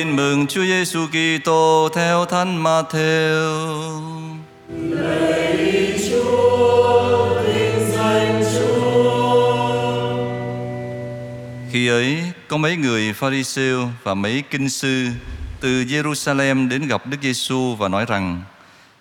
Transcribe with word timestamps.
Tin 0.00 0.16
mừng 0.16 0.46
Chúa 0.46 0.64
Giêsu 0.64 1.06
Kitô 1.06 1.88
theo 1.94 2.24
Thánh 2.24 2.62
Matthew. 2.62 4.00
Khi 11.72 11.88
ấy, 11.88 12.22
có 12.48 12.56
mấy 12.56 12.76
người 12.76 13.12
Pharisêu 13.12 13.88
và 14.02 14.14
mấy 14.14 14.42
kinh 14.50 14.68
sư 14.68 15.06
từ 15.60 15.82
Jerusalem 15.84 16.68
đến 16.68 16.88
gặp 16.88 17.06
Đức 17.06 17.18
Giêsu 17.22 17.74
và 17.74 17.88
nói 17.88 18.04
rằng: 18.08 18.42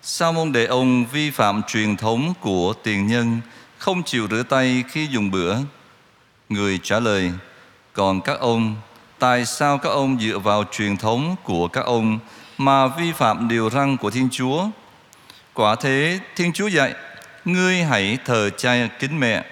Sao 0.02 0.34
môn 0.34 0.52
đệ 0.52 0.66
ông 0.66 1.06
vi 1.06 1.30
phạm 1.32 1.62
truyền 1.68 1.98
thống 1.98 2.34
của 2.42 2.74
tiền 2.84 3.08
nhân, 3.08 3.42
không 3.78 4.04
chịu 4.04 4.28
rửa 4.32 4.44
tay 4.44 4.84
khi 4.92 5.08
dùng 5.12 5.32
bữa? 5.32 5.56
Người 6.50 6.80
trả 6.84 7.00
lời: 7.00 7.32
Còn 7.94 8.22
các 8.22 8.40
ông, 8.40 8.76
tại 9.20 9.46
sao 9.46 9.78
các 9.78 9.90
ông 9.90 10.20
dựa 10.20 10.40
vào 10.40 10.64
truyền 10.72 10.98
thống 10.98 11.36
của 11.44 11.68
các 11.68 11.86
ông 11.86 12.20
mà 12.58 12.88
vi 12.88 13.12
phạm 13.12 13.48
điều 13.48 13.70
răn 13.70 13.98
của 13.98 14.12
Thiên 14.12 14.30
Chúa? 14.32 14.68
Quả 15.54 15.76
thế, 15.76 16.20
Thiên 16.36 16.54
Chúa 16.54 16.68
dạy: 16.68 16.94
Ngươi 17.46 17.84
hãy 17.84 18.18
thờ 18.26 18.50
cha 18.58 18.88
kính 19.00 19.20
mẹ 19.20 19.46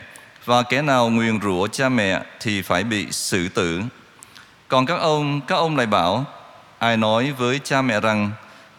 và 0.45 0.63
kẻ 0.63 0.81
nào 0.81 1.09
nguyền 1.09 1.41
rủa 1.41 1.67
cha 1.67 1.89
mẹ 1.89 2.21
thì 2.39 2.61
phải 2.61 2.83
bị 2.83 3.11
xử 3.11 3.49
tử. 3.49 3.81
Còn 4.67 4.85
các 4.85 4.99
ông, 4.99 5.41
các 5.41 5.55
ông 5.55 5.77
lại 5.77 5.85
bảo, 5.85 6.25
ai 6.77 6.97
nói 6.97 7.31
với 7.31 7.59
cha 7.63 7.81
mẹ 7.81 7.99
rằng 7.99 8.31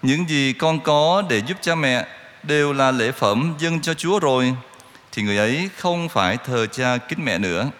những 0.02 0.28
gì 0.28 0.52
con 0.52 0.80
có 0.80 1.22
để 1.28 1.42
giúp 1.46 1.58
cha 1.60 1.74
mẹ 1.74 2.06
đều 2.42 2.72
là 2.72 2.90
lễ 2.90 3.12
phẩm 3.12 3.54
dâng 3.58 3.80
cho 3.80 3.94
Chúa 3.94 4.18
rồi, 4.18 4.54
thì 5.12 5.22
người 5.22 5.38
ấy 5.38 5.70
không 5.76 6.08
phải 6.08 6.36
thờ 6.36 6.66
cha 6.66 6.96
kính 6.96 7.24
mẹ 7.24 7.38
nữa. 7.38 7.70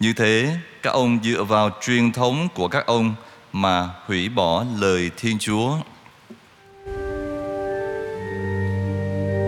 Như 0.00 0.12
thế, 0.12 0.56
các 0.84 0.92
ông 0.92 1.18
dựa 1.22 1.42
vào 1.42 1.70
truyền 1.80 2.12
thống 2.12 2.48
của 2.54 2.68
các 2.68 2.86
ông 2.86 3.14
mà 3.52 3.88
hủy 4.06 4.28
bỏ 4.28 4.64
lời 4.78 5.10
Thiên 5.16 5.38
Chúa. 5.38 5.76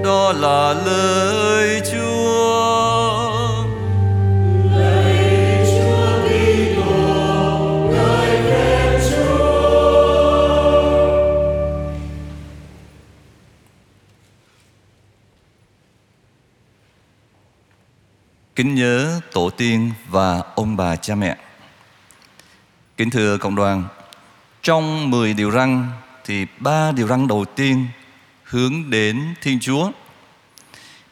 Đó 0.05 0.33
là 0.33 0.75
lời 0.87 1.81
Chúa. 1.93 2.36
Kính 18.57 18.75
nhớ 18.75 19.21
tổ 19.33 19.51
tiên 19.51 19.93
và 20.09 20.43
ông 20.55 20.77
bà 20.77 20.97
cha 20.97 21.15
mẹ. 21.15 21.37
Kính 22.97 23.11
thưa 23.11 23.39
cộng 23.39 23.55
đoàn, 23.55 23.85
trong 24.63 25.11
10 25.11 25.35
điều 25.35 25.51
răn 25.51 25.91
thì 26.25 26.47
ba 26.59 26.93
điều 26.93 27.07
răn 27.07 27.29
đầu 27.29 27.45
tiên 27.45 27.87
hướng 28.45 28.91
đến 28.91 29.35
Thiên 29.43 29.61
Chúa. 29.61 29.91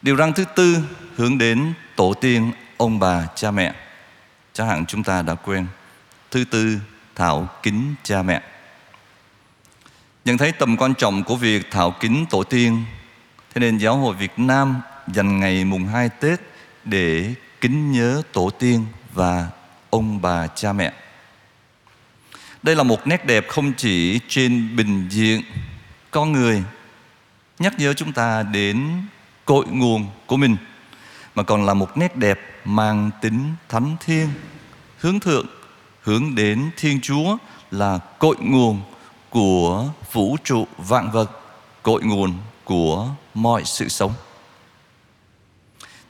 Điều 0.01 0.17
răn 0.17 0.33
thứ 0.33 0.45
tư 0.55 0.77
hướng 1.15 1.37
đến 1.37 1.73
tổ 1.95 2.13
tiên, 2.13 2.51
ông 2.77 2.99
bà, 2.99 3.27
cha 3.35 3.51
mẹ. 3.51 3.73
Chắc 4.53 4.65
hẳn 4.65 4.85
chúng 4.85 5.03
ta 5.03 5.21
đã 5.21 5.35
quen. 5.35 5.67
Thứ 6.31 6.45
tư, 6.45 6.79
thảo 7.15 7.49
kính 7.63 7.95
cha 8.03 8.21
mẹ. 8.21 8.41
Nhận 10.25 10.37
thấy 10.37 10.51
tầm 10.51 10.77
quan 10.77 10.93
trọng 10.95 11.23
của 11.23 11.35
việc 11.35 11.71
thảo 11.71 11.91
kính 11.99 12.25
tổ 12.29 12.43
tiên, 12.43 12.83
thế 13.53 13.59
nên 13.59 13.77
Giáo 13.77 13.97
hội 13.97 14.15
Việt 14.15 14.39
Nam 14.39 14.81
dành 15.07 15.39
ngày 15.39 15.65
mùng 15.65 15.87
2 15.87 16.09
Tết 16.09 16.39
để 16.85 17.33
kính 17.61 17.91
nhớ 17.91 18.21
tổ 18.33 18.49
tiên 18.49 18.85
và 19.13 19.49
ông 19.89 20.21
bà 20.21 20.47
cha 20.47 20.73
mẹ. 20.73 20.93
Đây 22.63 22.75
là 22.75 22.83
một 22.83 23.07
nét 23.07 23.25
đẹp 23.25 23.45
không 23.49 23.73
chỉ 23.77 24.19
trên 24.27 24.75
bình 24.75 25.07
diện 25.09 25.41
con 26.11 26.31
người 26.31 26.63
nhắc 27.59 27.73
nhớ 27.79 27.93
chúng 27.93 28.13
ta 28.13 28.43
đến 28.43 28.87
cội 29.45 29.65
nguồn 29.67 30.07
của 30.25 30.37
mình 30.37 30.57
mà 31.35 31.43
còn 31.43 31.65
là 31.65 31.73
một 31.73 31.97
nét 31.97 32.15
đẹp 32.15 32.39
mang 32.65 33.11
tính 33.21 33.53
thánh 33.69 33.95
thiêng 34.05 34.29
hướng 34.97 35.19
thượng 35.19 35.45
hướng 36.01 36.35
đến 36.35 36.71
Thiên 36.77 37.01
Chúa 37.01 37.37
là 37.71 37.97
cội 37.97 38.35
nguồn 38.39 38.81
của 39.29 39.89
vũ 40.11 40.37
trụ 40.43 40.67
vạn 40.77 41.11
vật, 41.11 41.31
cội 41.83 42.03
nguồn 42.03 42.33
của 42.63 43.09
mọi 43.33 43.61
sự 43.65 43.89
sống. 43.89 44.13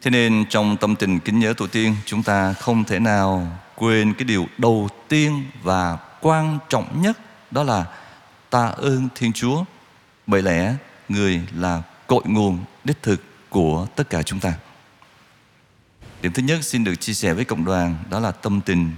Thế 0.06 0.12
nên 0.12 0.46
trong 0.50 0.78
tâm 0.78 0.96
tình 0.96 1.20
kính 1.20 1.40
nhớ 1.40 1.54
tổ 1.58 1.68
tiên, 1.68 1.96
Chúng 2.06 2.24
ta 2.24 2.54
không 2.54 2.84
thể 2.84 3.00
nào 3.00 3.48
quên 3.76 4.14
cái 4.14 4.26
điều 4.26 4.48
đầu 4.58 4.90
tiên 5.08 5.44
và 5.64 5.98
quan 6.22 6.60
trọng 6.70 7.02
nhất, 7.02 7.18
Đó 7.52 7.64
là 7.64 7.86
ta 8.50 8.68
ơn 8.68 9.08
Thiên 9.16 9.34
Chúa. 9.34 9.64
Bởi 10.28 10.42
lẽ 10.42 10.76
người 11.10 11.42
là 11.56 11.82
cội 12.08 12.22
nguồn, 12.26 12.60
đích 12.84 13.04
thực 13.04 13.24
của 13.50 13.88
tất 13.96 14.10
cả 14.10 14.24
chúng 14.24 14.40
ta. 14.40 14.54
Điểm 16.22 16.34
thứ 16.34 16.44
nhất 16.44 16.64
xin 16.64 16.84
được 16.84 16.96
chia 16.96 17.14
sẻ 17.14 17.34
với 17.34 17.46
cộng 17.46 17.66
đoàn, 17.66 17.96
Đó 18.10 18.20
là 18.20 18.32
tâm 18.32 18.62
tình 18.62 18.92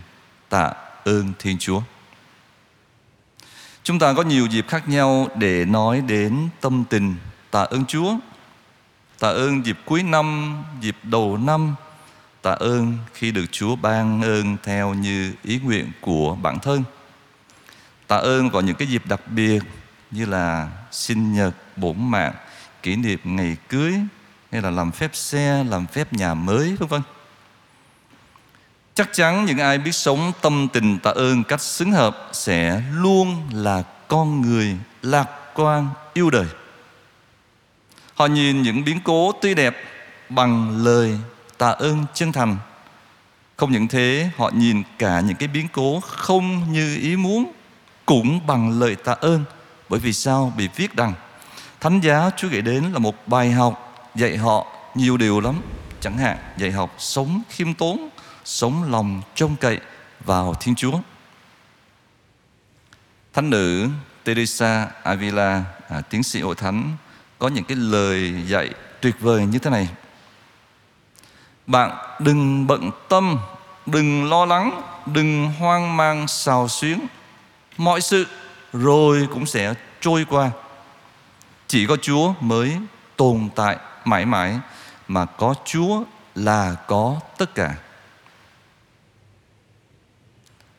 tạ 0.50 0.74
ơn 1.04 1.34
Thiên 1.40 1.58
Chúa. 1.58 1.82
Chúng 3.84 4.00
ta 4.00 4.14
có 4.14 4.24
nhiều 4.24 4.46
dịp 4.46 4.68
khác 4.68 4.90
nhau 4.90 5.28
để 5.36 5.66
nói 5.66 6.02
đến 6.02 6.50
tâm 6.62 6.84
tình 6.90 7.16
tạ 7.52 7.62
ơn 7.62 7.86
Chúa. 7.86 8.16
Tạ 9.20 9.28
ơn 9.28 9.66
dịp 9.66 9.78
cuối 9.86 10.04
năm, 10.04 10.58
dịp 10.82 10.96
đầu 11.04 11.38
năm. 11.38 11.76
Tạ 12.42 12.52
ơn 12.52 12.98
khi 13.14 13.32
được 13.32 13.46
Chúa 13.52 13.76
ban 13.76 14.22
ơn 14.22 14.58
theo 14.64 14.94
như 14.94 15.34
ý 15.44 15.60
nguyện 15.64 15.92
của 16.02 16.36
bản 16.36 16.60
thân. 16.60 16.84
Tạ 18.08 18.18
ơn 18.18 18.50
vào 18.50 18.62
những 18.62 18.76
cái 18.76 18.88
dịp 18.88 19.06
đặc 19.06 19.22
biệt 19.28 19.60
Như 20.12 20.26
là 20.26 20.70
sinh 20.92 21.34
nhật, 21.34 21.54
bổn 21.76 21.96
mạng, 22.12 22.34
kỷ 22.84 22.96
niệm 22.96 23.20
ngày 23.24 23.58
cưới 23.70 23.94
Hay 24.52 24.62
là 24.62 24.70
làm 24.70 24.92
phép 24.92 25.16
xe, 25.16 25.64
làm 25.64 25.88
phép 25.88 26.14
nhà 26.14 26.34
mới 26.34 26.76
vân 26.80 26.88
vân. 26.88 27.02
Chắc 28.94 29.10
chắn 29.14 29.46
những 29.46 29.58
ai 29.58 29.78
biết 29.78 29.92
sống 29.92 30.32
tâm 30.42 30.68
tình 30.74 31.00
tạ 31.00 31.12
ơn 31.12 31.44
cách 31.44 31.62
xứng 31.62 31.92
hợp 31.92 32.30
Sẽ 32.34 32.82
luôn 32.94 33.50
là 33.54 33.84
con 34.08 34.42
người 34.42 34.78
lạc 35.02 35.30
quan 35.54 35.90
yêu 36.14 36.30
đời. 36.30 36.46
Họ 38.18 38.26
nhìn 38.26 38.62
những 38.62 38.84
biến 38.84 39.00
cố 39.04 39.32
tươi 39.32 39.56
đẹp 39.56 39.76
bằng 40.30 40.84
lời 40.84 41.20
tạ 41.58 41.70
ơn 41.70 42.06
chân 42.14 42.32
thành. 42.32 42.58
Không 43.56 43.72
những 43.72 43.88
thế, 43.88 44.30
họ 44.38 44.52
nhìn 44.54 44.84
cả 45.00 45.20
những 45.20 45.36
cái 45.36 45.48
biến 45.48 45.68
cố 45.72 46.00
không 46.00 46.72
như 46.72 46.98
ý 46.98 47.16
muốn 47.16 47.52
cũng 48.06 48.48
bằng 48.48 48.80
lời 48.80 48.96
tạ 48.96 49.12
ơn. 49.12 49.44
Bởi 49.90 50.00
vì 50.00 50.14
sao? 50.14 50.54
Bị 50.58 50.70
viết 50.76 50.96
rằng 50.96 51.14
Thánh 51.80 52.00
giá 52.00 52.30
Chúa 52.38 52.48
gửi 52.48 52.62
đến 52.62 52.84
là 52.84 53.00
một 53.00 53.28
bài 53.28 53.52
học 53.52 54.08
dạy 54.16 54.38
họ 54.38 54.68
nhiều 54.96 55.18
điều 55.18 55.40
lắm. 55.40 55.62
Chẳng 56.00 56.18
hạn 56.18 56.38
dạy 56.58 56.72
học 56.72 56.96
sống 56.98 57.42
khiêm 57.50 57.74
tốn, 57.74 58.10
sống 58.46 58.92
lòng 58.92 59.22
trông 59.36 59.56
cậy 59.56 59.80
vào 60.26 60.54
Thiên 60.54 60.76
Chúa. 60.76 61.00
Thánh 63.34 63.50
nữ 63.50 63.90
Teresa 64.24 64.88
Avila, 65.04 65.64
à, 65.90 66.02
tiến 66.02 66.24
sĩ 66.24 66.42
hội 66.42 66.56
thánh 66.56 66.98
có 67.40 67.48
những 67.48 67.64
cái 67.64 67.78
lời 67.78 68.34
dạy 68.48 68.70
tuyệt 69.02 69.16
vời 69.20 69.46
như 69.46 69.60
thế 69.60 69.70
này. 69.70 69.90
Bạn 71.68 71.92
đừng 72.20 72.68
bận 72.68 72.92
tâm, 73.10 73.40
đừng 73.86 74.30
lo 74.30 74.46
lắng, 74.46 74.82
đừng 75.06 75.52
hoang 75.60 75.98
mang, 75.98 76.28
xào 76.28 76.68
xuyến. 76.68 77.00
Mọi 77.78 78.02
sự 78.02 78.26
rồi 78.74 79.28
cũng 79.34 79.46
sẽ 79.46 79.74
trôi 80.02 80.26
qua. 80.30 80.52
Chỉ 81.68 81.86
có 81.88 81.98
chúa 82.02 82.34
mới 82.40 82.78
tồn 83.16 83.50
tại 83.56 83.78
mãi 84.06 84.26
mãi, 84.26 84.60
mà 85.08 85.26
có 85.26 85.56
chúa 85.66 86.04
là 86.36 86.76
có 86.88 87.20
tất 87.38 87.56
cả. 87.56 87.76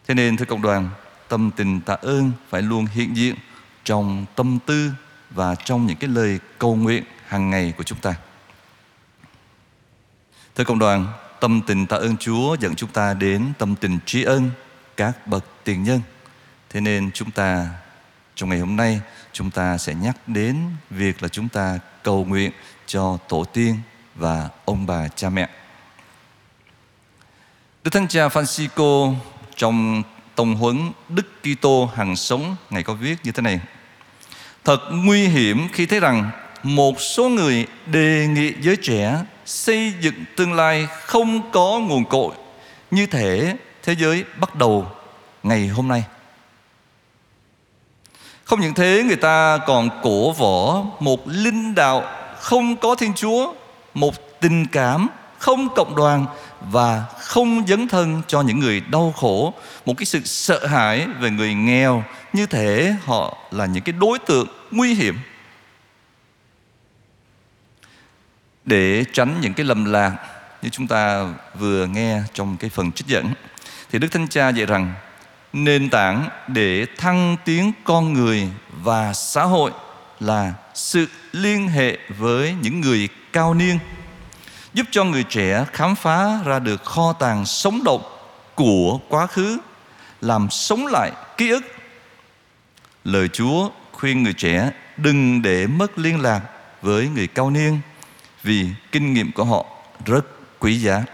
Thế 0.07 0.15
nên, 0.15 0.37
thưa 0.37 0.45
cộng 0.45 0.63
đoàn, 0.63 0.91
tâm 1.29 1.51
tình 1.57 1.81
tạ 1.81 1.95
ơn 1.95 2.33
phải 2.49 2.63
luôn 2.63 2.87
hiện 2.87 3.17
diện 3.17 3.35
trong 3.85 4.25
tâm 4.35 4.59
tư 4.67 4.91
và 5.31 5.55
trong 5.55 5.87
những 5.87 5.97
cái 5.97 6.11
lời 6.11 6.39
cầu 6.59 6.77
nguyện 6.77 7.05
hàng 7.27 7.51
ngày 7.51 7.73
của 7.77 7.83
chúng 7.83 7.99
ta. 7.99 8.15
Thưa 10.55 10.65
cộng 10.65 10.79
đoàn, 10.79 11.07
tâm 11.41 11.63
tình 11.67 11.87
tạ 11.87 11.97
ơn 11.97 12.17
Chúa 12.17 12.57
dẫn 12.61 12.75
chúng 12.75 12.91
ta 12.91 13.15
đến 13.15 13.53
tâm 13.59 13.75
tình 13.77 13.99
tri 14.07 14.23
ân 14.23 14.51
các 14.97 15.27
bậc 15.27 15.45
tiền 15.65 15.83
nhân. 15.83 16.01
Thế 16.71 16.81
nên 16.81 17.11
chúng 17.15 17.31
ta 17.31 17.69
trong 18.35 18.49
ngày 18.49 18.59
hôm 18.59 18.77
nay 18.77 19.01
chúng 19.33 19.51
ta 19.51 19.79
sẽ 19.79 19.95
nhắc 19.95 20.17
đến 20.27 20.57
việc 20.91 21.23
là 21.23 21.29
chúng 21.29 21.49
ta 21.49 21.79
cầu 22.03 22.25
nguyện 22.25 22.53
cho 22.87 23.19
tổ 23.29 23.45
tiên 23.45 23.77
và 24.15 24.49
ông 24.65 24.87
bà 24.87 25.09
cha 25.09 25.31
mẹ. 25.31 25.49
Đức 27.85 27.91
Thánh 27.91 28.09
Cha 28.09 28.29
Francisco 28.29 29.15
trong 29.57 30.03
tông 30.35 30.57
huấn 30.57 30.93
Đức 31.09 31.27
Kitô 31.43 31.87
hàng 31.87 32.17
sống 32.17 32.57
ngày 32.71 32.83
có 32.83 32.95
viết 32.95 33.17
như 33.25 33.33
thế 33.33 33.43
này: 33.43 33.61
Thật 34.69 34.83
nguy 34.91 35.29
hiểm 35.29 35.69
khi 35.73 35.87
thấy 35.87 36.01
rằng 36.01 36.31
một 36.63 37.01
số 37.01 37.29
người 37.29 37.67
đề 37.87 38.27
nghị 38.27 38.53
giới 38.61 38.77
trẻ 38.77 39.19
xây 39.47 39.93
dựng 40.01 40.15
tương 40.37 40.53
lai 40.53 40.89
không 41.05 41.51
có 41.53 41.79
nguồn 41.79 42.05
cội 42.05 42.35
như 42.91 43.07
thể 43.07 43.57
thế 43.83 43.95
giới 43.99 44.25
bắt 44.41 44.55
đầu 44.55 44.87
ngày 45.43 45.69
hôm 45.69 45.89
nay. 45.89 46.05
Không 48.45 48.61
những 48.61 48.75
thế 48.75 49.03
người 49.07 49.17
ta 49.17 49.59
còn 49.67 49.89
cổ 50.03 50.33
võ 50.33 50.85
một 51.01 51.29
linh 51.29 51.75
đạo 51.75 52.03
không 52.41 52.77
có 52.77 52.95
Thiên 52.95 53.13
Chúa, 53.15 53.55
một 53.95 54.41
tình 54.41 54.67
cảm 54.67 55.09
không 55.39 55.69
cộng 55.75 55.97
đoàn 55.97 56.27
và 56.61 57.05
không 57.19 57.65
dấn 57.69 57.89
thân 57.89 58.23
cho 58.27 58.43
những 58.43 58.59
người 58.59 58.81
đau 58.81 59.15
khổ, 59.17 59.55
một 59.87 59.95
cái 59.97 60.07
sự 60.07 60.21
sợ 60.25 60.67
hãi 60.67 61.07
về 61.21 61.31
người 61.31 61.55
nghèo 61.55 62.05
như 62.33 62.47
thể 62.47 62.95
họ 63.05 63.39
là 63.51 63.67
những 63.67 63.83
cái 63.83 63.93
đối 63.93 64.19
tượng 64.19 64.49
nguy 64.71 64.95
hiểm. 64.95 65.19
Để 68.65 69.05
tránh 69.13 69.41
những 69.41 69.55
cái 69.55 69.67
lầm 69.67 69.85
lạc, 69.85 70.17
như 70.63 70.69
chúng 70.69 70.87
ta 70.87 71.27
vừa 71.59 71.87
nghe 71.87 72.23
trong 72.35 72.57
cái 72.57 72.71
phần 72.71 72.93
trích 72.93 73.07
dẫn, 73.07 73.33
thì 73.91 73.99
Đức 73.99 74.09
Thánh 74.13 74.29
Cha 74.29 74.49
dạy 74.49 74.67
rằng, 74.67 74.95
nền 75.53 75.91
tảng 75.91 76.29
để 76.49 76.87
thăng 76.97 77.37
tiến 77.45 77.73
con 77.85 78.13
người 78.13 78.49
và 78.83 79.13
xã 79.13 79.43
hội 79.43 79.73
là 80.21 80.53
sự 80.75 81.07
liên 81.33 81.69
hệ 81.69 81.99
với 82.09 82.55
những 82.63 82.81
người 82.81 83.09
cao 83.33 83.55
niên, 83.55 83.79
giúp 84.75 84.87
cho 84.91 85.05
người 85.05 85.25
trẻ 85.25 85.65
khám 85.73 85.95
phá 85.97 86.41
ra 86.45 86.59
được 86.59 86.85
kho 86.85 87.13
tàng 87.13 87.47
sống 87.47 87.85
động 87.85 88.03
của 88.55 89.01
quá 89.09 89.27
khứ, 89.27 89.59
làm 90.21 90.51
sống 90.51 90.87
lại 90.87 91.13
ký 91.37 91.51
ức 91.51 91.65
lời 93.09 93.29
chúa 93.29 93.71
khuyên 93.93 94.23
người 94.23 94.33
trẻ 94.33 94.71
đừng 94.97 95.43
để 95.43 95.67
mất 95.67 95.99
liên 95.99 96.21
lạc 96.21 96.41
với 96.83 97.09
người 97.09 97.27
cao 97.27 97.51
niên, 97.51 97.81
vì 98.43 98.67
kinh 98.93 99.13
nghiệm 99.15 99.33
của 99.33 99.45
họ 99.45 99.67
rất 100.07 100.27
quý 100.59 100.79
giá. 100.79 101.05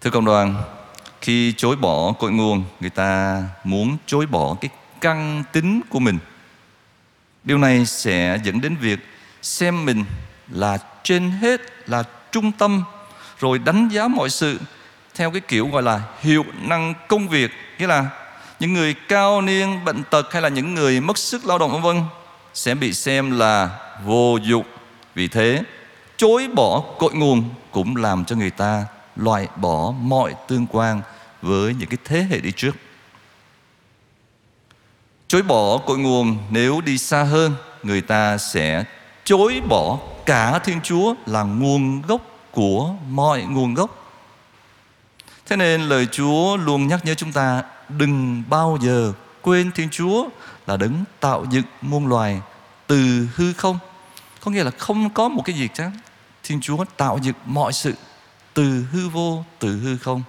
Thưa 0.00 0.10
cộng 0.10 0.24
đoàn, 0.24 0.62
khi 1.20 1.52
chối 1.56 1.76
bỏ 1.76 2.12
cội 2.12 2.32
nguồn, 2.32 2.64
người 2.80 2.90
ta 2.90 3.42
muốn 3.64 3.96
chối 4.06 4.26
bỏ 4.26 4.56
cái 4.60 4.70
căn 5.00 5.44
tính 5.52 5.80
của 5.88 5.98
mình. 5.98 6.18
Điều 7.44 7.58
này 7.58 7.86
sẽ 7.86 8.38
dẫn 8.44 8.60
đến 8.60 8.76
việc 8.76 8.98
xem 9.42 9.84
mình 9.84 10.04
là 10.48 10.78
trên 11.02 11.30
hết 11.30 11.88
là 11.88 12.02
trung 12.32 12.52
tâm, 12.52 12.84
rồi 13.38 13.58
đánh 13.58 13.88
giá 13.88 14.08
mọi 14.08 14.30
sự 14.30 14.60
theo 15.14 15.30
cái 15.30 15.40
kiểu 15.40 15.68
gọi 15.68 15.82
là 15.82 16.02
hiệu 16.20 16.44
năng 16.60 16.94
công 17.08 17.28
việc, 17.28 17.50
nghĩa 17.78 17.86
là 17.86 18.10
những 18.62 18.72
người 18.72 18.94
cao 18.94 19.40
niên, 19.40 19.84
bệnh 19.84 20.02
tật 20.10 20.32
hay 20.32 20.42
là 20.42 20.48
những 20.48 20.74
người 20.74 21.00
mất 21.00 21.18
sức 21.18 21.46
lao 21.46 21.58
động, 21.58 21.72
vân 21.72 21.82
vân, 21.82 22.02
sẽ 22.54 22.74
bị 22.74 22.92
xem 22.92 23.38
là 23.38 23.78
vô 24.04 24.38
dụng 24.42 24.64
vì 25.14 25.28
thế, 25.28 25.62
chối 26.16 26.48
bỏ 26.54 26.82
cội 26.98 27.14
nguồn 27.14 27.44
cũng 27.70 27.96
làm 27.96 28.24
cho 28.24 28.36
người 28.36 28.50
ta 28.50 28.84
loại 29.16 29.48
bỏ 29.56 29.94
mọi 30.00 30.34
tương 30.48 30.66
quan 30.66 31.02
với 31.42 31.74
những 31.74 31.88
cái 31.88 31.98
thế 32.04 32.26
hệ 32.30 32.38
đi 32.38 32.52
trước 32.56 32.76
chối 35.28 35.42
bỏ 35.42 35.78
cội 35.78 35.98
nguồn 35.98 36.36
nếu 36.50 36.80
đi 36.80 36.98
xa 36.98 37.22
hơn, 37.22 37.54
người 37.82 38.00
ta 38.00 38.38
sẽ 38.38 38.84
chối 39.24 39.60
bỏ 39.68 39.98
cả 40.26 40.58
Thiên 40.58 40.80
Chúa 40.82 41.14
là 41.26 41.42
nguồn 41.42 42.02
gốc 42.02 42.20
của 42.50 42.94
mọi 43.08 43.42
nguồn 43.42 43.74
gốc. 43.74 44.14
Thế 45.46 45.56
nên 45.56 45.82
lời 45.82 46.06
Chúa 46.12 46.56
luôn 46.56 46.86
nhắc 46.86 47.04
nhớ 47.04 47.14
chúng 47.14 47.32
ta 47.32 47.62
đừng 47.98 48.42
bao 48.48 48.78
giờ 48.80 49.12
quên 49.42 49.72
Thiên 49.72 49.88
Chúa 49.90 50.28
là 50.66 50.76
đấng 50.76 51.04
tạo 51.20 51.44
dựng 51.50 51.64
muôn 51.82 52.06
loài 52.06 52.40
từ 52.86 53.28
hư 53.34 53.52
không. 53.52 53.78
Có 54.40 54.50
nghĩa 54.50 54.64
là 54.64 54.70
không 54.70 55.10
có 55.10 55.28
một 55.28 55.42
cái 55.44 55.56
gì 55.56 55.68
chứ. 55.74 55.84
Thiên 56.42 56.60
Chúa 56.60 56.84
tạo 56.96 57.18
dựng 57.22 57.36
mọi 57.44 57.72
sự 57.72 57.94
từ 58.54 58.84
hư 58.92 59.08
vô, 59.08 59.44
từ 59.58 59.78
hư 59.78 59.96
không. 59.96 60.22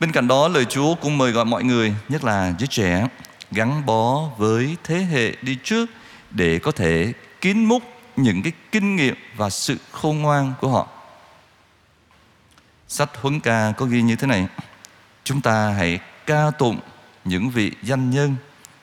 Bên 0.00 0.12
cạnh 0.12 0.28
đó 0.28 0.48
lời 0.48 0.64
Chúa 0.64 0.94
cũng 0.94 1.18
mời 1.18 1.32
gọi 1.32 1.44
mọi 1.44 1.64
người, 1.64 1.94
nhất 2.08 2.24
là 2.24 2.54
giới 2.58 2.66
trẻ, 2.66 3.06
gắn 3.50 3.86
bó 3.86 4.28
với 4.36 4.76
thế 4.84 4.96
hệ 4.96 5.32
đi 5.42 5.58
trước 5.64 5.90
để 6.30 6.58
có 6.58 6.72
thể 6.72 7.12
kín 7.40 7.64
múc 7.64 7.82
những 8.16 8.42
cái 8.42 8.52
kinh 8.72 8.96
nghiệm 8.96 9.14
và 9.36 9.50
sự 9.50 9.76
khôn 9.92 10.18
ngoan 10.18 10.52
của 10.60 10.68
họ. 10.68 10.86
Sách 12.88 13.10
huấn 13.20 13.40
ca 13.40 13.72
có 13.76 13.86
ghi 13.86 14.02
như 14.02 14.16
thế 14.16 14.26
này 14.26 14.46
Chúng 15.24 15.40
ta 15.40 15.68
hãy 15.68 15.98
ca 16.26 16.50
tụng 16.58 16.80
những 17.24 17.50
vị 17.50 17.72
danh 17.82 18.10
nhân 18.10 18.36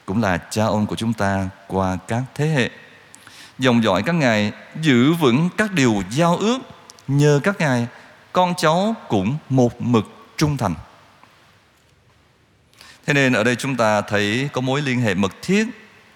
Cũng 0.07 0.21
là 0.21 0.37
cha 0.37 0.65
ông 0.65 0.87
của 0.87 0.95
chúng 0.95 1.13
ta 1.13 1.49
qua 1.67 1.97
các 2.07 2.23
thế 2.35 2.47
hệ. 2.47 2.69
Dòng 3.59 3.83
dõi 3.83 4.03
các 4.03 4.15
ngài 4.15 4.51
giữ 4.81 5.13
vững 5.13 5.49
các 5.57 5.71
điều 5.71 6.03
giao 6.11 6.37
ước. 6.37 6.59
Nhờ 7.07 7.39
các 7.43 7.59
ngài, 7.59 7.87
con 8.33 8.53
cháu 8.57 8.95
cũng 9.07 9.37
một 9.49 9.81
mực 9.81 10.05
trung 10.37 10.57
thành. 10.57 10.73
Thế 13.05 13.13
nên 13.13 13.33
ở 13.33 13.43
đây 13.43 13.55
chúng 13.55 13.75
ta 13.75 14.01
thấy 14.01 14.49
có 14.53 14.61
mối 14.61 14.81
liên 14.81 15.01
hệ 15.01 15.13
mật 15.13 15.31
thiết 15.41 15.67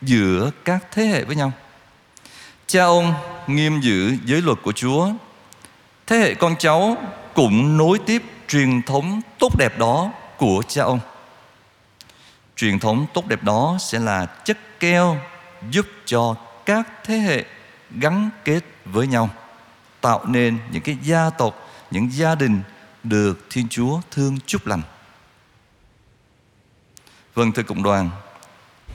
giữa 0.02 0.52
các 0.66 0.86
thế 0.92 1.04
hệ 1.06 1.24
với 1.24 1.36
nhau. 1.36 1.52
Cha 2.68 2.84
ông 2.84 3.14
nghiêm 3.48 3.82
giữ 3.82 4.14
giới 4.26 4.42
luật 4.42 4.58
của 4.64 4.72
Chúa. 4.72 5.10
Thế 6.08 6.18
hệ 6.18 6.34
con 6.34 6.56
cháu 6.60 6.98
cũng 7.34 7.78
nối 7.78 8.00
tiếp 8.06 8.24
truyền 8.52 8.82
thống 8.82 9.22
tốt 9.40 9.58
đẹp 9.58 9.78
đó 9.78 10.12
của 10.38 10.64
cha 10.68 10.84
ông 10.84 11.00
Truyền 12.56 12.80
thống 12.80 13.06
tốt 13.14 13.28
đẹp 13.28 13.44
đó 13.44 13.78
sẽ 13.80 14.00
là 14.00 14.26
chất 14.26 14.58
keo 14.80 15.18
giúp 15.70 15.86
cho 16.06 16.36
các 16.66 16.90
thế 17.04 17.18
hệ 17.18 17.46
gắn 17.92 18.30
kết 18.46 18.60
với 18.86 19.08
nhau 19.08 19.30
Tạo 20.02 20.26
nên 20.26 20.58
những 20.72 20.82
cái 20.82 20.98
gia 21.04 21.30
tộc, 21.30 21.70
những 21.92 22.12
gia 22.12 22.36
đình 22.36 22.62
được 23.04 23.46
Thiên 23.50 23.68
Chúa 23.70 24.02
thương 24.12 24.38
chúc 24.46 24.68
lành 24.68 24.82
Vâng 27.34 27.52
thưa 27.52 27.64
cộng 27.64 27.84
đoàn 27.84 28.10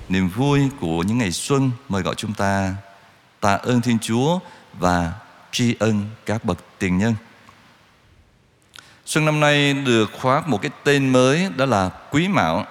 Niềm 0.08 0.28
vui 0.28 0.60
của 0.80 1.02
những 1.02 1.18
ngày 1.18 1.32
xuân 1.32 1.70
mời 1.88 2.02
gọi 2.02 2.14
chúng 2.14 2.34
ta 2.34 2.74
tạ 3.40 3.54
ơn 3.54 3.80
Thiên 3.80 3.98
Chúa 3.98 4.38
và 4.72 5.12
tri 5.52 5.76
ân 5.78 6.10
các 6.26 6.44
bậc 6.44 6.58
tiền 6.78 6.98
nhân. 6.98 7.14
Xuân 9.06 9.24
năm 9.24 9.40
nay 9.40 9.72
được 9.72 10.10
khoác 10.20 10.48
một 10.48 10.62
cái 10.62 10.70
tên 10.84 11.08
mới 11.08 11.48
đó 11.56 11.66
là 11.66 11.90
Quý 12.10 12.28
Mão. 12.28 12.66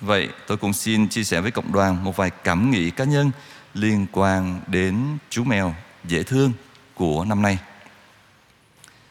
Vậy 0.00 0.28
tôi 0.46 0.56
cũng 0.56 0.72
xin 0.72 1.08
chia 1.08 1.24
sẻ 1.24 1.40
với 1.40 1.50
cộng 1.50 1.72
đoàn 1.72 2.04
một 2.04 2.16
vài 2.16 2.30
cảm 2.44 2.70
nghĩ 2.70 2.90
cá 2.90 3.04
nhân 3.04 3.30
liên 3.74 4.06
quan 4.12 4.60
đến 4.66 5.18
chú 5.30 5.44
mèo 5.44 5.74
dễ 6.04 6.22
thương 6.22 6.52
của 6.94 7.24
năm 7.24 7.42
nay. 7.42 7.58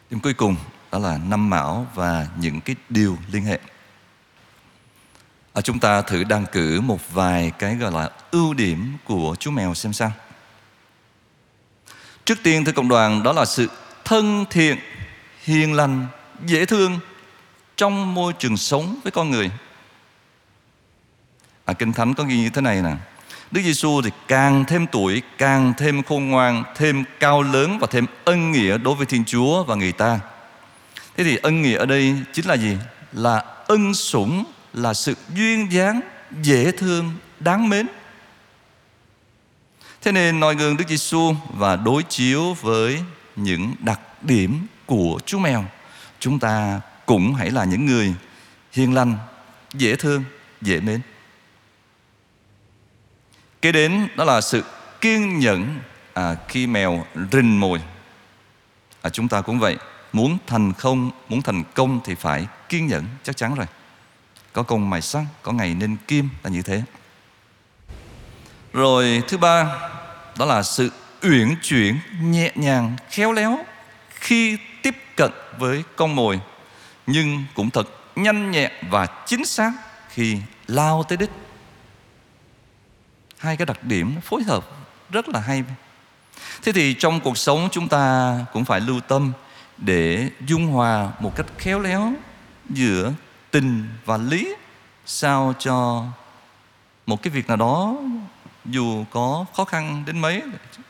Điểm 0.10 0.20
cuối 0.20 0.34
cùng 0.34 0.56
đó 0.92 1.00
là 1.00 1.18
năm 1.18 1.50
mão 1.50 1.88
và 1.96 2.28
những 2.38 2.62
cái 2.62 2.76
điều 2.90 3.18
liên 3.32 3.46
hệ. 3.46 3.60
À, 5.54 5.62
chúng 5.62 5.80
ta 5.80 6.02
thử 6.02 6.24
đăng 6.24 6.46
cử 6.46 6.82
một 6.82 7.14
vài 7.14 7.52
cái 7.60 7.76
gọi 7.76 7.92
là 7.92 8.10
ưu 8.32 8.54
điểm 8.54 8.98
của 9.04 9.36
chú 9.40 9.52
mèo 9.52 9.74
xem 9.74 9.94
sao. 9.94 10.12
Trước 12.26 12.38
tiên 12.44 12.66
thưa 12.66 12.72
cộng 12.72 12.90
đoàn 12.90 13.24
đó 13.24 13.34
là 13.34 13.46
sự 13.46 13.70
thân 14.06 14.46
thiện, 14.50 14.78
hiền 15.44 15.74
lành, 15.74 16.08
dễ 16.46 16.66
thương 16.66 17.00
trong 17.78 18.14
môi 18.14 18.34
trường 18.34 18.58
sống 18.58 19.00
với 19.04 19.12
con 19.12 19.32
người. 19.32 19.52
À, 21.66 21.74
Kinh 21.74 21.94
Thánh 21.94 22.14
có 22.14 22.24
ghi 22.24 22.38
như 22.38 22.50
thế 22.50 22.62
này 22.62 22.82
nè. 22.82 22.96
Đức 23.52 23.62
Giêsu 23.62 24.02
thì 24.02 24.10
càng 24.28 24.66
thêm 24.66 24.88
tuổi, 24.88 25.22
càng 25.38 25.74
thêm 25.78 26.04
khôn 26.04 26.30
ngoan, 26.30 26.64
thêm 26.76 27.04
cao 27.20 27.42
lớn 27.42 27.80
và 27.80 27.88
thêm 27.92 28.06
ân 28.26 28.52
nghĩa 28.52 28.78
đối 28.78 28.96
với 28.96 29.06
Thiên 29.06 29.26
Chúa 29.26 29.64
và 29.64 29.76
người 29.76 29.92
ta. 29.92 30.20
Thế 31.18 31.24
thì 31.24 31.38
ân 31.38 31.62
nghĩa 31.62 31.78
ở 31.78 31.86
đây 31.86 32.16
chính 32.34 32.46
là 32.46 32.58
gì? 32.58 32.78
Là 33.12 33.38
ân 33.68 33.94
sủng, 33.94 34.44
là 34.74 34.94
sự 34.94 35.14
duyên 35.36 35.72
dáng, 35.72 36.02
dễ 36.42 36.72
thương, 36.72 37.12
đáng 37.40 37.70
mến. 37.70 37.88
Thế 40.02 40.12
nên 40.12 40.40
noi 40.40 40.56
gương 40.56 40.78
Đức 40.78 40.88
Giêsu 40.88 41.36
và 41.54 41.76
đối 41.76 42.04
chiếu 42.04 42.54
với 42.54 43.00
những 43.36 43.76
đặc 43.80 44.00
điểm 44.22 44.68
của 44.86 45.20
chú 45.26 45.40
mèo, 45.40 45.66
chúng 46.28 46.40
ta 46.40 46.82
cũng 47.06 47.34
hãy 47.34 47.52
là 47.52 47.64
những 47.64 47.86
người 47.86 48.14
hiền 48.72 48.94
lành, 48.94 49.18
dễ 49.74 49.96
thương, 49.96 50.24
dễ 50.62 50.80
mến. 50.80 51.02
Kế 53.62 53.72
đến 53.72 54.08
đó 54.16 54.24
là 54.24 54.42
sự 54.42 54.64
kiên 55.02 55.40
nhẫn 55.40 55.80
à, 56.14 56.36
khi 56.48 56.68
mèo 56.68 57.06
rình 57.32 57.60
mồi. 57.60 57.82
À, 59.02 59.10
chúng 59.10 59.28
ta 59.28 59.42
cũng 59.42 59.60
vậy, 59.60 59.78
muốn 60.14 60.38
thành 60.48 60.74
không, 60.74 61.12
muốn 61.30 61.42
thành 61.42 61.64
công 61.74 62.00
thì 62.06 62.16
phải 62.16 62.48
kiên 62.70 62.88
nhẫn 62.88 63.06
chắc 63.24 63.38
chắn 63.38 63.56
rồi. 63.56 63.68
Có 64.54 64.64
công 64.64 64.90
mài 64.90 65.02
sắt, 65.02 65.24
có 65.42 65.52
ngày 65.52 65.74
nên 65.74 65.98
kim 66.08 66.30
là 66.44 66.50
như 66.50 66.62
thế. 66.62 66.84
Rồi 68.74 69.24
thứ 69.28 69.38
ba 69.38 69.80
đó 70.38 70.46
là 70.46 70.64
sự 70.64 70.92
uyển 71.22 71.56
chuyển 71.62 72.00
nhẹ 72.22 72.52
nhàng 72.56 72.96
khéo 73.10 73.32
léo 73.32 73.58
khi 74.10 74.58
tiếp 74.88 74.96
cận 75.16 75.32
với 75.58 75.84
con 75.96 76.16
mồi 76.16 76.40
nhưng 77.08 77.44
cũng 77.56 77.70
thật 77.70 77.88
nhanh 78.16 78.52
nhẹn 78.52 78.72
và 78.90 79.06
chính 79.26 79.46
xác 79.46 79.72
khi 80.10 80.38
lao 80.68 81.04
tới 81.04 81.18
đích. 81.18 81.30
Hai 83.38 83.58
cái 83.58 83.66
đặc 83.66 83.84
điểm 83.84 84.22
phối 84.22 84.44
hợp 84.44 84.66
rất 85.10 85.30
là 85.30 85.40
hay. 85.40 85.64
Thế 86.64 86.72
thì 86.72 86.94
trong 86.94 87.20
cuộc 87.20 87.38
sống 87.38 87.70
chúng 87.72 87.88
ta 87.88 88.36
cũng 88.54 88.66
phải 88.66 88.80
lưu 88.80 89.00
tâm 89.00 89.32
để 89.78 90.30
dung 90.48 90.68
hòa 90.68 91.12
một 91.20 91.36
cách 91.36 91.46
khéo 91.58 91.80
léo 91.80 92.14
giữa 92.70 93.14
tình 93.52 93.88
và 94.06 94.18
lý 94.18 94.56
sao 95.06 95.54
cho 95.60 96.06
một 97.06 97.22
cái 97.22 97.32
việc 97.32 97.48
nào 97.48 97.58
đó 97.58 97.96
dù 98.66 99.06
có 99.12 99.46
khó 99.56 99.66
khăn 99.66 100.04
đến 100.06 100.20
mấy 100.20 100.42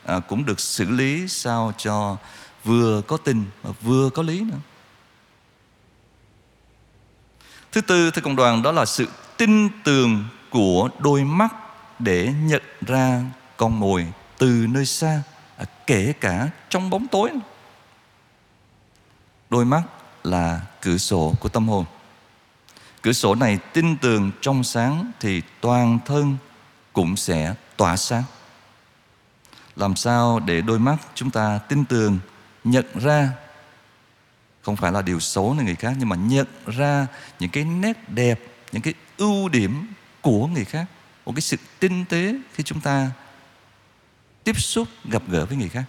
à, 0.04 0.20
cũng 0.28 0.44
được 0.44 0.60
xử 0.60 0.90
lý 0.90 1.28
sao 1.28 1.72
cho 1.78 2.16
vừa 2.68 3.02
có 3.06 3.16
tình 3.16 3.44
mà 3.64 3.70
vừa 3.82 4.10
có 4.10 4.22
lý 4.22 4.40
nữa. 4.40 4.58
Thứ 7.72 7.80
tư 7.80 8.10
thưa 8.10 8.22
cộng 8.22 8.36
đoàn 8.36 8.62
đó 8.62 8.72
là 8.72 8.84
sự 8.84 9.08
tin 9.36 9.68
tưởng 9.84 10.24
của 10.50 10.88
đôi 10.98 11.24
mắt 11.24 11.54
để 11.98 12.32
nhận 12.42 12.62
ra 12.80 13.22
con 13.56 13.80
mồi 13.80 14.06
từ 14.38 14.66
nơi 14.68 14.86
xa 14.86 15.22
à, 15.56 15.64
kể 15.86 16.12
cả 16.20 16.48
trong 16.68 16.90
bóng 16.90 17.06
tối. 17.08 17.30
Đôi 19.50 19.64
mắt 19.64 19.82
là 20.24 20.60
cửa 20.80 20.96
sổ 20.96 21.34
của 21.40 21.48
tâm 21.48 21.68
hồn. 21.68 21.84
Cửa 23.02 23.12
sổ 23.12 23.34
này 23.34 23.58
tin 23.72 23.96
tưởng 23.96 24.30
trong 24.40 24.64
sáng 24.64 25.12
thì 25.20 25.42
toàn 25.60 25.98
thân 26.06 26.36
cũng 26.92 27.16
sẽ 27.16 27.54
tỏa 27.76 27.96
sáng. 27.96 28.22
Làm 29.76 29.96
sao 29.96 30.40
để 30.40 30.60
đôi 30.60 30.78
mắt 30.78 30.96
chúng 31.14 31.30
ta 31.30 31.58
tin 31.58 31.84
tưởng 31.84 32.18
nhận 32.70 32.86
ra. 32.94 33.30
Không 34.62 34.76
phải 34.76 34.92
là 34.92 35.02
điều 35.02 35.20
xấu 35.20 35.54
nơi 35.54 35.64
người 35.64 35.74
khác, 35.74 35.92
nhưng 35.98 36.08
mà 36.08 36.16
nhận 36.16 36.46
ra 36.66 37.06
những 37.40 37.50
cái 37.50 37.64
nét 37.64 38.08
đẹp, 38.08 38.40
những 38.72 38.82
cái 38.82 38.94
ưu 39.16 39.48
điểm 39.48 39.86
của 40.20 40.46
người 40.46 40.64
khác, 40.64 40.86
một 41.26 41.32
cái 41.34 41.40
sự 41.40 41.56
tinh 41.78 42.04
tế 42.04 42.34
khi 42.54 42.62
chúng 42.62 42.80
ta 42.80 43.10
tiếp 44.44 44.60
xúc, 44.60 44.88
gặp 45.04 45.22
gỡ 45.28 45.46
với 45.46 45.56
người 45.56 45.68
khác. 45.68 45.84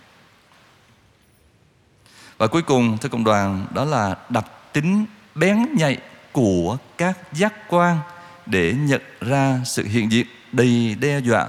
Và 2.38 2.48
cuối 2.48 2.62
cùng, 2.62 2.98
thưa 2.98 3.10
cộng 3.10 3.24
đoàn, 3.24 3.68
đó 3.74 3.86
là 3.86 4.18
đặc 4.30 4.46
tính 4.74 5.06
bén 5.36 5.66
nhạy 5.76 5.98
của 6.32 6.78
các 6.98 7.18
giác 7.34 7.54
quan 7.68 7.98
để 8.46 8.74
nhận 8.74 9.02
ra 9.22 9.62
sự 9.66 9.84
hiện 9.84 10.12
diện 10.12 10.28
đầy 10.52 10.96
đe 11.00 11.20
dọa 11.20 11.48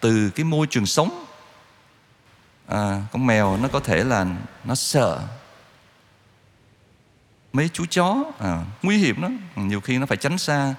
từ 0.00 0.30
cái 0.30 0.44
môi 0.44 0.66
trường 0.66 0.86
sống 0.86 1.23
à, 2.66 3.02
con 3.12 3.26
mèo 3.26 3.56
nó 3.56 3.68
có 3.68 3.80
thể 3.80 4.04
là 4.04 4.26
nó 4.64 4.74
sợ. 4.74 5.20
Mấy 7.52 7.68
chú 7.72 7.84
chó 7.90 8.24
à, 8.38 8.64
nguy 8.82 8.98
hiểm 8.98 9.22
lắm. 9.22 9.38
Nhiều 9.56 9.80
khi 9.80 9.98
nó 9.98 10.06
phải 10.06 10.16
tránh 10.16 10.38
xa 10.38 10.74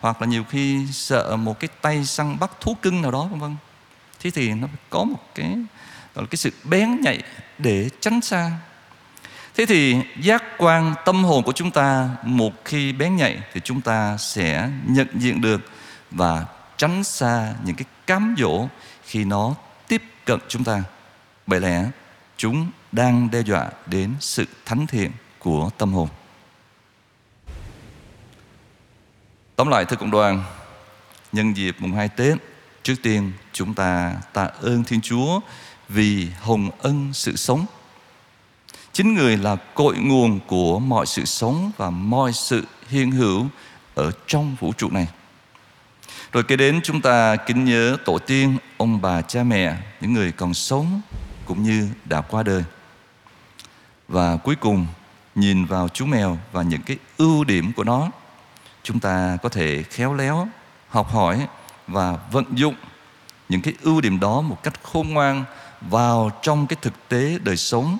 hoặc 0.00 0.20
là 0.20 0.26
nhiều 0.26 0.44
khi 0.44 0.86
sợ 0.92 1.36
một 1.36 1.60
cái 1.60 1.68
tay 1.80 2.04
săn 2.04 2.38
bắt 2.38 2.50
thú 2.60 2.76
cưng 2.82 3.02
nào 3.02 3.10
đó 3.10 3.24
vân 3.24 3.40
vân. 3.40 3.56
Thế 4.20 4.30
thì 4.30 4.54
nó 4.54 4.68
có 4.90 5.04
một 5.04 5.18
cái 5.34 5.48
gọi 6.14 6.24
là 6.24 6.26
cái 6.30 6.36
sự 6.36 6.50
bén 6.64 7.00
nhạy 7.00 7.22
để 7.58 7.90
tránh 8.00 8.20
xa. 8.20 8.50
Thế 9.54 9.66
thì 9.66 9.96
giác 10.20 10.42
quan 10.58 10.94
tâm 11.04 11.24
hồn 11.24 11.42
của 11.44 11.52
chúng 11.52 11.70
ta 11.70 12.08
một 12.22 12.52
khi 12.64 12.92
bén 12.92 13.16
nhạy 13.16 13.38
thì 13.52 13.60
chúng 13.64 13.80
ta 13.80 14.16
sẽ 14.16 14.70
nhận 14.86 15.08
diện 15.14 15.40
được 15.40 15.60
và 16.10 16.46
tránh 16.76 17.04
xa 17.04 17.54
những 17.64 17.76
cái 17.76 17.84
cám 18.06 18.34
dỗ 18.38 18.68
khi 19.04 19.24
nó 19.24 19.54
tiếp 19.88 20.02
cận 20.24 20.38
chúng 20.48 20.64
ta 20.64 20.82
bởi 21.50 21.60
lẽ 21.60 21.90
chúng 22.36 22.70
đang 22.92 23.30
đe 23.30 23.40
dọa 23.40 23.70
đến 23.86 24.14
sự 24.20 24.44
thánh 24.66 24.86
thiện 24.86 25.10
của 25.38 25.70
tâm 25.78 25.92
hồn 25.92 26.08
Tóm 29.56 29.68
lại 29.68 29.84
thưa 29.84 29.96
cộng 29.96 30.10
đoàn, 30.10 30.44
nhân 31.32 31.56
dịp 31.56 31.76
mùng 31.78 31.92
hai 31.92 32.08
Tết, 32.08 32.38
trước 32.82 32.94
tiên 33.02 33.32
chúng 33.52 33.74
ta 33.74 34.14
tạ 34.32 34.44
ơn 34.44 34.84
Thiên 34.84 35.00
Chúa 35.00 35.40
vì 35.88 36.28
hồng 36.40 36.70
ân 36.78 37.10
sự 37.12 37.36
sống. 37.36 37.66
Chính 38.92 39.14
người 39.14 39.36
là 39.36 39.56
cội 39.56 39.96
nguồn 39.98 40.40
của 40.46 40.78
mọi 40.78 41.06
sự 41.06 41.24
sống 41.24 41.70
và 41.76 41.90
mọi 41.90 42.32
sự 42.32 42.64
hiện 42.88 43.10
hữu 43.10 43.46
ở 43.94 44.10
trong 44.26 44.56
vũ 44.60 44.72
trụ 44.72 44.90
này. 44.90 45.08
Rồi 46.32 46.42
kế 46.42 46.56
đến 46.56 46.80
chúng 46.84 47.00
ta 47.00 47.36
kính 47.36 47.64
nhớ 47.64 47.96
tổ 48.04 48.18
tiên, 48.18 48.56
ông 48.76 49.00
bà, 49.00 49.22
cha 49.22 49.42
mẹ, 49.42 49.76
những 50.00 50.12
người 50.12 50.32
còn 50.32 50.54
sống 50.54 51.00
cũng 51.50 51.62
như 51.62 51.88
đã 52.04 52.20
qua 52.20 52.42
đời. 52.42 52.64
Và 54.08 54.36
cuối 54.36 54.56
cùng, 54.56 54.86
nhìn 55.34 55.64
vào 55.64 55.88
chú 55.88 56.06
mèo 56.06 56.38
và 56.52 56.62
những 56.62 56.82
cái 56.82 56.96
ưu 57.16 57.44
điểm 57.44 57.72
của 57.72 57.84
nó, 57.84 58.10
chúng 58.82 59.00
ta 59.00 59.38
có 59.42 59.48
thể 59.48 59.82
khéo 59.82 60.14
léo 60.14 60.48
học 60.88 61.10
hỏi 61.12 61.46
và 61.86 62.18
vận 62.30 62.44
dụng 62.54 62.74
những 63.48 63.62
cái 63.62 63.74
ưu 63.82 64.00
điểm 64.00 64.20
đó 64.20 64.40
một 64.40 64.62
cách 64.62 64.82
khôn 64.82 65.08
ngoan 65.08 65.44
vào 65.80 66.30
trong 66.42 66.66
cái 66.66 66.76
thực 66.82 67.08
tế 67.08 67.38
đời 67.42 67.56
sống, 67.56 67.98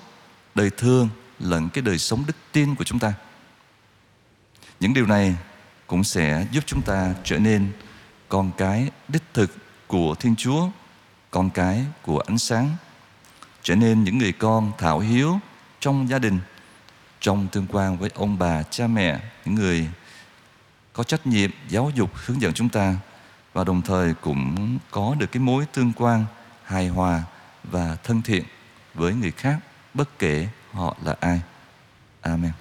đời 0.55 0.71
thương 0.77 1.09
lẫn 1.39 1.69
cái 1.69 1.83
đời 1.83 1.99
sống 1.99 2.25
đức 2.27 2.37
tin 2.53 2.75
của 2.75 2.85
chúng 2.85 2.99
ta 2.99 3.13
những 4.81 4.95
điều 4.95 5.07
này 5.07 5.37
cũng 5.87 6.05
sẽ 6.05 6.47
giúp 6.53 6.65
chúng 6.67 6.83
ta 6.83 7.15
trở 7.25 7.39
nên 7.39 7.73
con 8.29 8.51
cái 8.59 8.91
đích 9.09 9.25
thực 9.35 9.51
của 9.87 10.15
thiên 10.15 10.37
chúa, 10.37 10.69
con 11.31 11.51
cái 11.51 11.85
của 12.03 12.19
ánh 12.19 12.39
sáng 12.39 12.77
trở 13.63 13.75
nên 13.75 14.05
những 14.05 14.19
người 14.19 14.33
con 14.33 14.73
thảo 14.79 14.99
hiếu 14.99 15.39
trong 15.81 16.09
gia 16.09 16.19
đình, 16.19 16.39
trong 17.21 17.49
tương 17.53 17.67
quan 17.73 17.99
với 17.99 18.11
ông 18.15 18.39
bà, 18.39 18.63
cha 18.63 18.87
mẹ, 18.87 19.21
những 19.45 19.55
người 19.55 19.89
có 20.93 21.05
trách 21.05 21.27
nhiệm 21.27 21.51
giáo 21.69 21.91
dục, 21.95 22.11
hướng 22.15 22.41
dẫn 22.41 22.53
chúng 22.53 22.69
ta 22.69 22.97
và 23.53 23.65
đồng 23.65 23.83
thời 23.83 24.15
cũng 24.15 24.79
có 24.91 25.15
được 25.19 25.33
cái 25.33 25.41
mối 25.41 25.67
tương 25.73 25.93
quan 25.97 26.25
hài 26.65 26.89
hòa 26.89 27.23
và 27.65 27.97
thân 28.05 28.23
thiện 28.23 28.45
với 28.95 29.15
người 29.15 29.31
khác, 29.31 29.59
bất 29.95 30.19
kể 30.19 30.49
họ 30.73 30.97
là 31.05 31.17
ai. 31.21 31.41
Amen. 32.21 32.53